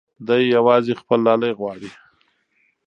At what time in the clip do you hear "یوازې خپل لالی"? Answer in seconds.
0.55-1.51